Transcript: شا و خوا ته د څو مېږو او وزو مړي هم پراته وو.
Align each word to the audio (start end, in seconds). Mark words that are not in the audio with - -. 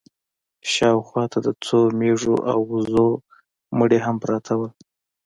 شا 0.71 0.89
و 0.93 0.99
خوا 1.07 1.23
ته 1.31 1.39
د 1.45 1.49
څو 1.65 1.77
مېږو 1.99 2.35
او 2.51 2.59
وزو 2.71 3.09
مړي 3.77 3.99
هم 4.05 4.15
پراته 4.23 4.53
وو. 4.59 4.67